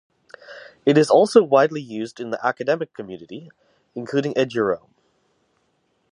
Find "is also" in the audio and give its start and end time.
0.97-1.43